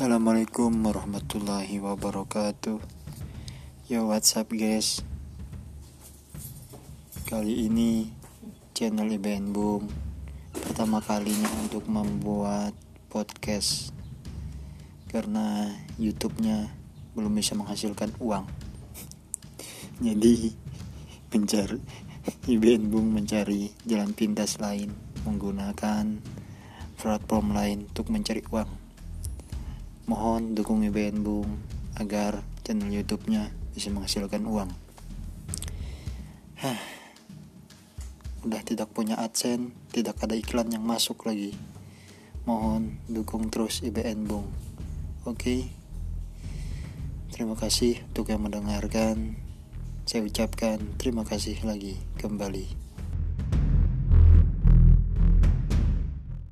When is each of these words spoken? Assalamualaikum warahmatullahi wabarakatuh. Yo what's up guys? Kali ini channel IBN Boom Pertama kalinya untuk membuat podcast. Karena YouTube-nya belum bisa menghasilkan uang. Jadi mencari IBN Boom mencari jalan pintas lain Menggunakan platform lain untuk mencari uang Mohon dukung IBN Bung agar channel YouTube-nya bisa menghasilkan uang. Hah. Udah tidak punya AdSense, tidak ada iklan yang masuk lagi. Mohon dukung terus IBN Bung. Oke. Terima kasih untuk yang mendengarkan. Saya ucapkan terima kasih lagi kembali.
Assalamualaikum 0.00 0.72
warahmatullahi 0.80 1.76
wabarakatuh. 1.76 2.80
Yo 3.84 4.08
what's 4.08 4.32
up 4.32 4.48
guys? 4.48 5.04
Kali 7.28 7.68
ini 7.68 8.08
channel 8.72 9.12
IBN 9.12 9.52
Boom 9.52 9.92
Pertama 10.56 11.04
kalinya 11.04 11.52
untuk 11.60 11.84
membuat 11.84 12.72
podcast. 13.12 13.92
Karena 15.04 15.68
YouTube-nya 16.00 16.72
belum 17.12 17.36
bisa 17.36 17.52
menghasilkan 17.60 18.16
uang. 18.24 18.48
Jadi 20.08 20.48
mencari 21.28 21.76
IBN 22.48 22.88
Boom 22.88 23.20
mencari 23.20 23.68
jalan 23.84 24.16
pintas 24.16 24.56
lain 24.64 24.96
Menggunakan 25.28 26.24
platform 26.96 27.52
lain 27.52 27.84
untuk 27.92 28.08
mencari 28.08 28.40
uang 28.48 28.89
Mohon 30.08 30.56
dukung 30.56 30.80
IBN 30.86 31.20
Bung 31.20 31.60
agar 31.98 32.40
channel 32.64 32.88
YouTube-nya 32.88 33.52
bisa 33.74 33.92
menghasilkan 33.92 34.46
uang. 34.46 34.70
Hah. 36.60 36.80
Udah 38.40 38.64
tidak 38.64 38.88
punya 38.96 39.20
AdSense, 39.20 39.76
tidak 39.92 40.16
ada 40.24 40.32
iklan 40.32 40.72
yang 40.72 40.80
masuk 40.80 41.28
lagi. 41.28 41.52
Mohon 42.48 42.96
dukung 43.04 43.52
terus 43.52 43.84
IBN 43.84 44.24
Bung. 44.24 44.48
Oke. 45.28 45.68
Terima 47.28 47.52
kasih 47.56 48.00
untuk 48.08 48.32
yang 48.32 48.40
mendengarkan. 48.40 49.36
Saya 50.08 50.24
ucapkan 50.24 50.80
terima 50.96 51.28
kasih 51.28 51.60
lagi 51.68 52.00
kembali. 52.16 52.89